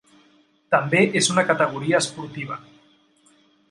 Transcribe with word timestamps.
També 0.75 1.03
és 1.21 1.31
una 1.35 1.45
categoria 1.51 2.03
esportiva. 2.07 2.63